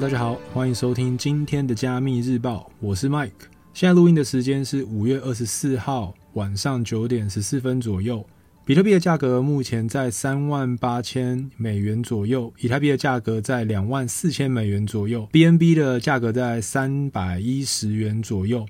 [0.00, 3.32] 大家好，欢迎收听今天的加密日报，我是 Mike。
[3.74, 8.24] 现在录音的时间是五月二十四号晚上九点十四分左右。
[8.64, 18.64] 比特币的价格目前在三万八千美元左右，以太币的价格在两万四千美元左右，BNB 的价格在三百一十元左右。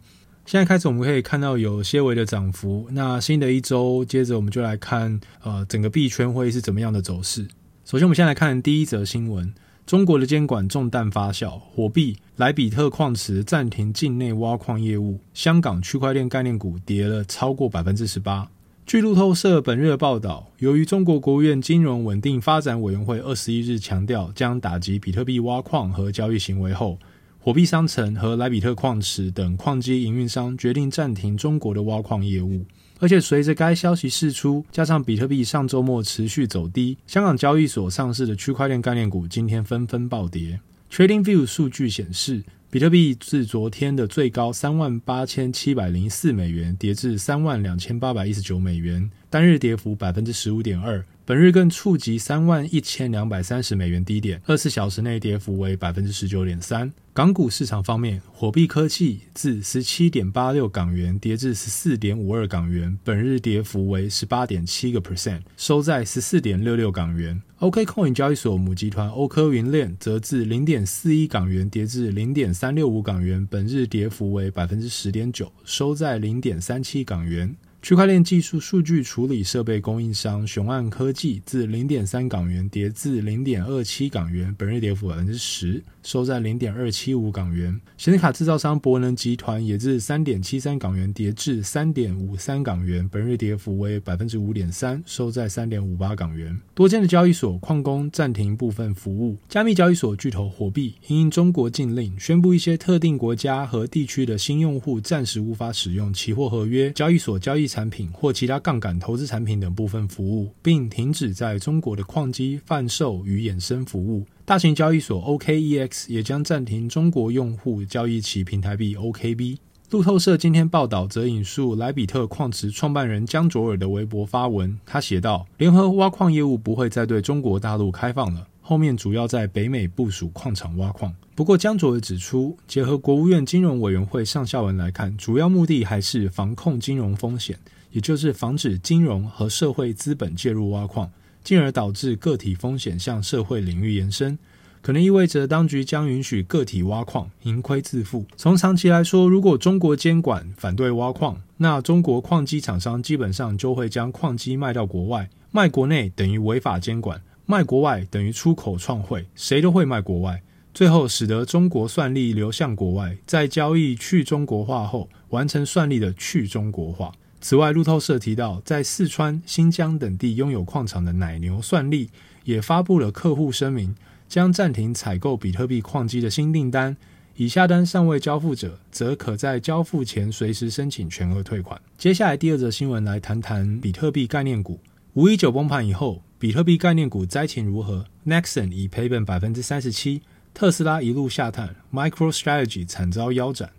[0.47, 2.88] 现在开始，我们可以看到有些微的涨幅。
[2.92, 7.47] 那新的一周，接着我们就来看，呃，整个币圈会是怎么样的走势。
[7.84, 9.52] 首先，我们先来看第一则新闻：
[9.88, 18.51] 中国的监管重弹发酵，火币莱比特矿池暂停境内挖矿业务，香港区块链概念股跌了超过百分之十八。
[18.84, 26.98] 据路透社本日的报道，由于中国国务院金融稳定发展委员会二十一日强调将打击比特币挖矿和交易行为后，
[27.41, 32.67] 火币商城和莱比特矿池等矿机营运商决定暂停中国的挖矿业务，
[33.00, 40.58] 而且随着该消息释出，加上比特币上周末持续走低，香港交易所上市的区块链概念股今天纷纷暴跌。
[40.90, 51.05] TradingView 数据显示，比特币自昨天的最高三万八千七百零四美元跌至三万两千八百一十九美元，单日跌幅百分之十五点二。
[51.28, 56.90] 本日更触及三万一千两百三十美元低点，二十四小时内跌幅为百分之十九点三。
[57.12, 67.42] 港股市场方面，火币科技自十七点八六港元跌至十四点五二港元，本日跌幅为十八点七个 percent，收在十四点六六港元。
[67.58, 77.54] OKCoin 交易所母集团欧科云链则自零点四一港元跌至零点三六五港元，本日跌幅为百分之十点九，收在零点三七港元。
[77.80, 87.80] 区块链技术数据处理设备供应商雄岸科技自零点三港元跌至零点二七港元，本日跌幅百分之十，收在零点二七五港元。
[87.96, 96.58] 显卡制造商博能集团也自三点七三港元跌至三点五三港元，本日跌幅为百分之五点三，收在三点五八港元。
[96.74, 99.36] 多间的交易所矿工暂停部分服务。
[99.48, 114.24] 加密交易所巨头火币因应中国禁令，宣布一些特定国家和地区的新用户暂时无法使用期货合约交易所交易产品或其他杠杆投资产品等部分服务，并停止在中国的矿机贩售与衍生服务。
[114.45, 119.58] 大型交易所 OKEX 也将暂停中国用户交易其平台币 OKB。
[119.90, 137.58] 路透社今天报道则引述莱比特矿池创办人江卓尔的微博发文，他写道：“联合挖矿业务不会再对中国大陆开放了，后面主要在北美部署矿场挖矿。”不过，江卓尔指出，结合国务院金融委员会上下文来看，主要目的还是防控金融风险，
[137.93, 141.11] 也就是防止金融和社会资本介入挖矿，
[141.43, 144.38] 进而导致个体风险向社会领域延伸，
[144.82, 148.26] 可能意味着当局将允许个体挖矿，盈亏自负。
[148.37, 160.43] 从长期来说，如果中国监管反对挖矿，那中国矿机厂商基本上就会将矿机卖到国外，卖国内等于违法监管，卖国外等于出口创汇，谁都会卖国外。
[160.75, 167.11] 最后，使得中国算力流向国外，在交易去中国化后，完成算力的去中国化。
[167.41, 172.11] 此外，路透社提到，在四川、新疆等地拥有矿场的奶牛算力
[172.44, 173.97] 也发布了客户声明，
[174.29, 176.94] 将暂停采购比特币矿机的新订单。
[177.37, 181.81] 已下单尚未交付者，则可在交付前随时申请全额退款。
[181.97, 184.79] 接下来，第二则新闻来谈谈比特币概念股。
[185.19, 190.23] 五一九崩盘以后，比特币概念股灾情如何？Nexon 已赔本百分之三十七。
[190.55, 193.73] 特斯拉一路下探，MicroStrategy 惨遭腰斩。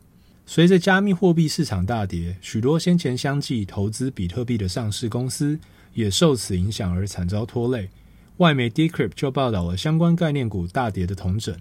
[0.46, 5.58] 随着加密货币市场大跌，许多先前相继投资比特币的上市公司
[5.94, 7.90] 也受此影响而惨遭拖累。
[8.40, 11.56] 外媒 Decrypt 就报道了相关概念股大跌的同整，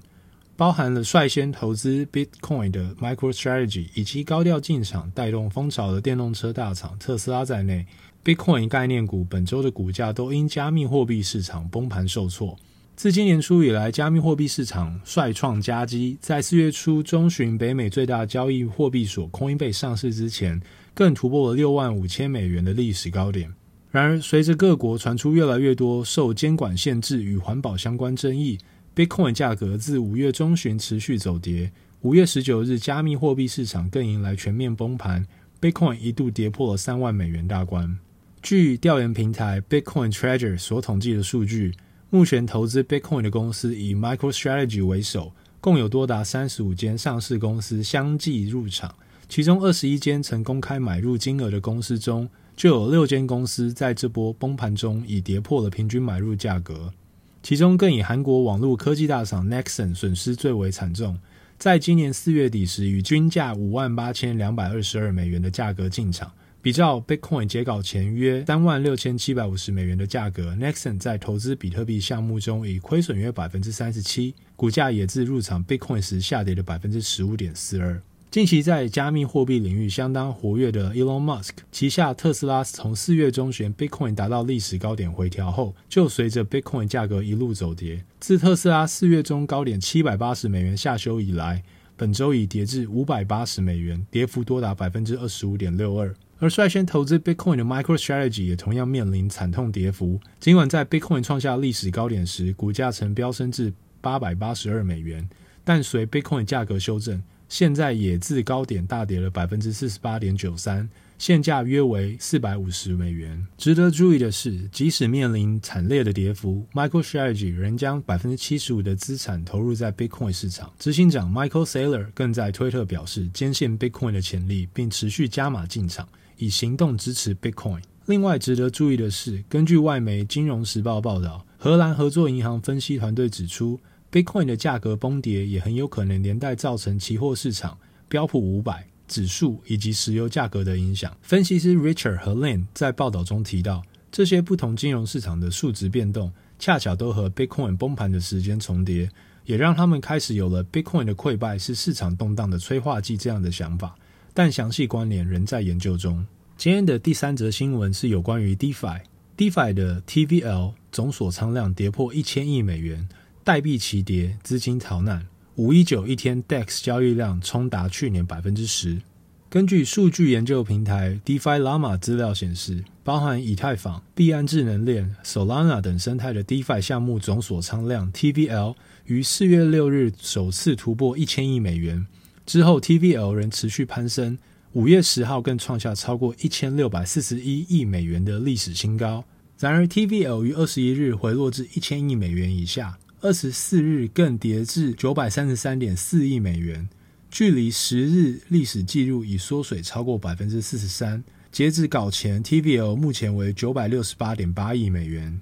[0.57, 7.87] 包含了率先投资 Bitcoin 的 MicroStrategy 以及高调进场带动风潮的电动车大厂特斯拉在内
[8.25, 12.57] ，Bitcoin 概念股本周的股价都因加密货币市场崩盘受挫。
[12.97, 16.19] 自今年初以来，加密货币市场率创佳绩。
[16.21, 20.61] 在四月初中旬，北美最大交易货币所 Coinbase 上市之前，
[20.95, 23.55] 更突破了六万五千美元的历史高点。
[23.93, 28.59] 然而，随着各国传出越来越多受监管限制与环保相关争议
[28.97, 31.71] ，Bitcoin 价格自五月中旬持续走跌。
[32.01, 35.25] 五月十九日，加密货币市场更迎来全面崩盘
[35.61, 37.97] ，Bitcoin 一度跌破了三万美元大关。
[38.43, 41.75] 据调研平台 Bitcoin Treasure 所统计的数据。
[42.11, 48.95] 目前投资 Bitcoin 的公司以 MicroStrategy 为首，共有多达三十五间上市公司相继入场。
[49.29, 52.27] 其中二十一间曾公开买入金额的公司中，
[52.57, 56.95] 就有六间公司在这波崩盘中已跌破了平均买入价格。
[57.43, 61.19] 其中更以韩国网络科技大厂 Nexon 损失最为惨重，
[61.59, 78.03] 在今年四月底时，以均价五万八千两百二十二美元的价格进场，比照 Bitcoin 截稿前约三万六千七百五十美元的价格，Nexon 在投资比特币项目中已亏损约百分之三十七，股价也自入场 Bitcoin 时下跌了百分之十五点四二。
[78.29, 88.05] 近期在加密货币领域相当活跃的 Elon Musk 旗下特斯拉，从四月中旬 Bitcoin 达到历史高点回调后，就随着 Bitcoin 价格一路走跌。
[88.19, 91.63] 自特斯拉四月中高点七百八十美元下修以来，
[91.97, 96.13] 本周已跌至五百八十美元，跌幅多达百分之二十五点六二。
[96.41, 100.21] 而率先投资 Bitcoin 的 MicroStrategy 也同样面临惨痛跌幅。
[100.39, 105.29] 尽管在 Bitcoin 创下历史高点时，股价曾飙升至八百八十二美元，
[105.65, 110.89] 但随 Bitcoin 价格修正，现在也自高点大跌了百分之四十八点九三，
[111.19, 113.45] 现价约为四百五十美元。
[113.57, 120.73] 值得注意的是，即使面临惨烈的跌幅，MicroStrategy 仍将百分之七十五的资产投入在 Bitcoin 市场。
[120.79, 126.09] 执行长 Michael Saylor 更在推特表示，坚信 Bitcoin 的潜力，并持续加码进场，
[126.39, 127.83] 以行动支持 Bitcoin。
[128.07, 133.79] 另外，值得注意的是，根据外媒《金融时报》报道，荷兰合作银行分析团队指出。
[134.11, 137.77] Bitcoin 的价格崩跌也很有可能连带造成期货市场、
[138.09, 141.15] 标普五百指数以及石油价格的影响。
[141.21, 149.11] 分析师 Richard 和 Lane 在报道中提到，这些不同金融市场的数值变动，恰巧都和 Bitcoin 崩盘的时间重叠，
[149.45, 153.95] 也让他们开始有了 Bitcoin 的溃败是市场动荡的催化剂这样的想法。
[154.39, 156.25] 但详细关联仍在研究中。
[156.57, 163.09] 今天的第三则新闻是有关于 DeFi，DeFi 的 TVL 总锁仓量跌破一千亿美元。
[163.43, 165.27] 代币齐跌，资金逃难。
[165.57, 169.03] 五一九一天，DEX 交易量冲达去年百分之十。
[169.51, 178.77] 根据数据研究平台 DeFi Llama 资料显示，包含以太坊、币安智能链、Solana 等生态的 DeFi 项目总锁仓量 TVL
[179.07, 182.07] 于四月六日首次突破一千亿美元，
[182.49, 184.39] 之后 TVL 仍持续攀升，
[184.73, 189.23] 五月十号更创下超过一千六百四十一亿美元的历史新高。
[189.59, 192.99] 然而，TVL 于二十一日回落至一千亿美元以下。
[193.21, 196.89] 二十四日更跌至九百三十三点四亿美元，
[197.31, 201.23] 距离十日历史纪录已缩水超过百分之四十三。
[201.53, 205.39] 截至稿前，TVL 目前为九百六十八点八亿美元。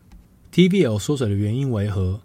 [0.53, 2.23] TVL 缩水的原因为何？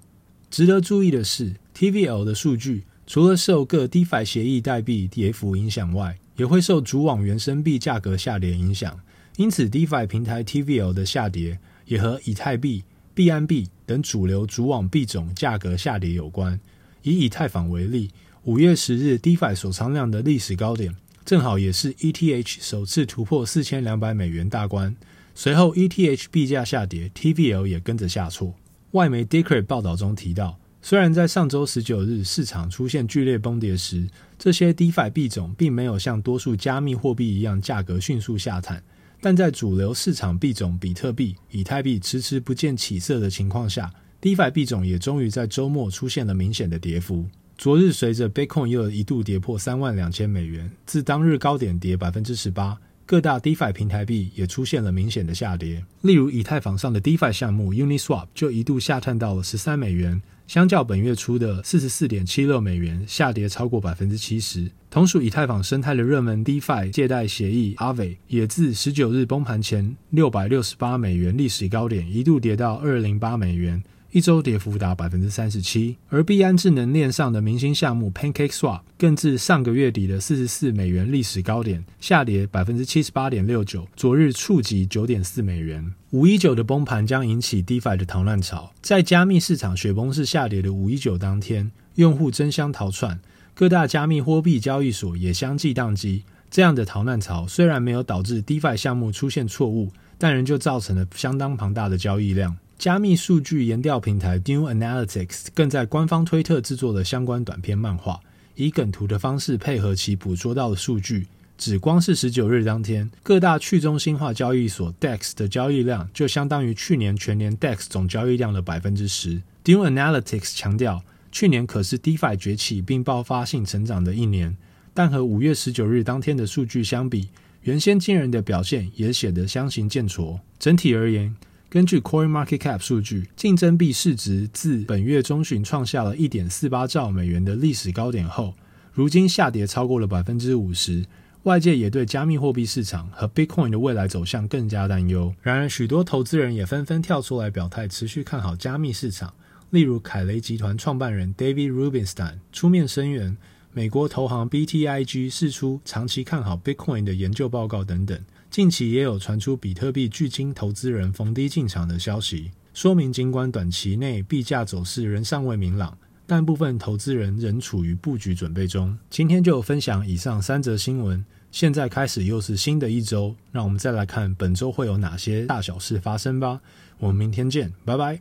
[0.49, 8.97] 值得注意的是，TVL 的数据除了受各 DeFi 协议代币跌幅影响外，也会受主网原生币价格下跌影响。
[9.35, 12.85] 因此，DeFi 平台 TVL 的下跌也和以太币。
[13.13, 16.57] 币安币等主流主网币种价格下跌有关。
[17.03, 18.11] 以以太坊为例，
[18.45, 24.95] 五月十日 DeFi 锁仓量的历史高点，正好也是 ETH 首次突破四千两百美元大关。
[25.35, 28.55] 随后 ETH 币价下跌，TVL 也跟着下挫。
[28.91, 38.83] 外媒 Decred 报道中提到，虽然在上周十九日市场出现剧烈崩跌时，这些 DeFi 币种并没有像多数加密货币一样价格迅速下探。
[39.21, 47.25] 但在主流市场币种比特币、以太币迟迟不见起色的情况下，DeFi 币种也终于在周末出现了明显的跌幅。
[47.55, 52.75] 昨日，随着 Bitcoin 又一度跌破三万两千美元，自当日高点跌百分之十八。
[53.11, 64.71] 各大 DeFi 平台币也出现了明显的下跌，例如以太坊上的 DeFi 项目 Uniswap 就一度下探到了十三美元，相较本月初的四十四点七六美元，下跌超过百分之七十。
[64.89, 73.83] 同属以太坊生态的热门 DeFi 借贷协议 Aave 也自十九日崩盘前六百六十八美元历史高点，一度跌到二零八美元。
[74.11, 85.93] 一周跌幅达百分之三十七，而币安智能链上的明星项目 PancakeSwap 更自上个月底的四十四美元历史高点下跌百分之七十八点六九，昨日触及九点四美元。
[86.09, 93.17] 五一九的崩盘将引起 DeFi 的逃难潮，在加密市场雪崩式下跌的五一九当天，用户争相逃窜，
[93.53, 96.25] 各大加密货币交易所也相继宕机。
[96.49, 102.57] 这样的逃难潮虽然没有导致 DeFi 项目出现错误，但仍旧造成了相当庞大的交易量。
[102.81, 108.19] 加密数据研调平台 Dune Analytics 更在官方推特制作了相关短篇漫画，
[108.55, 111.27] 以梗图的方式配合其捕捉到的数据。
[111.59, 119.39] 只光是十九日当天，各大去中心化交易所 DEX 的交易量就相当于去年全年 DEX 总交易量的百分之十。
[119.63, 124.57] Dune Analytics 强调，去年可是 DeFi 崛起并爆发性成长的一年，
[124.95, 127.29] 但和五月十九日当天的数据相比，
[127.61, 130.39] 原先惊人的表现也显得相形见絀。
[130.57, 131.35] 整体而言，
[131.71, 138.53] 根据 CoinMarketCap 数据，竞争币市值自本月中旬创下了一点四八兆美元的历史高点后，
[138.91, 141.05] 如今下跌超过了百分之五十。
[141.43, 145.33] 外界也对加密货币市场和 Bitcoin 的未来走向更加担忧。
[145.41, 149.33] 然而，许多投资人也纷纷跳出来表态，持续看好加密市场。
[149.69, 153.37] 例如，凯雷集团创办人 David Rubenstein 出面声援，
[153.73, 158.19] 美国投行 BTIG 释出长期看好 Bitcoin 的研究报告等等。
[158.49, 165.97] 近期也有传出比特币巨鲸投资人逢低进场的消息，说明尽管短期内币价走势仍尚未明朗，
[166.27, 168.97] 但部分投资人仍处于布局准备中。
[169.09, 171.23] 今天就分享以上三则新闻。
[171.49, 176.59] 现在开始又是新的一周，让我们再来看本周会有哪些大小事发生吧。
[176.97, 178.19] 我们明天见，拜拜。